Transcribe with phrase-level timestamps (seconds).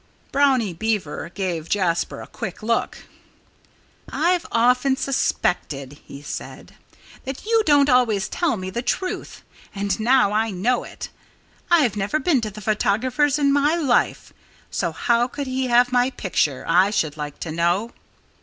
[0.31, 3.03] Brownie Beaver gave Jasper a quick look.
[4.11, 6.73] "I've often suspected," he said,
[7.23, 9.43] "that you don't always tell me the truth.
[9.75, 11.09] And now I know it.
[11.69, 14.33] I've never been to the photographer's in my life.
[14.71, 17.91] So how could he have my picture, I should like to know?"